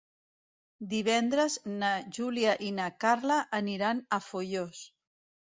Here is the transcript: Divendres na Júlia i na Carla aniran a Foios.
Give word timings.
Divendres 0.93 1.57
na 1.83 1.91
Júlia 2.19 2.55
i 2.69 2.73
na 2.79 2.89
Carla 3.05 3.39
aniran 3.61 4.03
a 4.19 4.21
Foios. 4.31 4.83